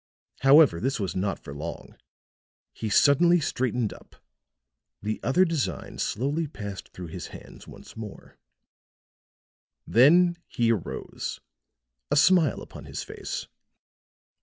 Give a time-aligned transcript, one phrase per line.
[0.39, 1.95] However, this was not for long;
[2.73, 4.15] he suddenly straightened up;
[5.03, 8.39] the other designs slowly passed through his hands once more;
[9.85, 11.39] then he arose,
[12.09, 13.45] a smile upon his face.